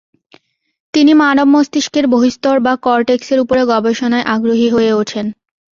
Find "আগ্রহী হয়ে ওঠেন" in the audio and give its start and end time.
4.33-5.25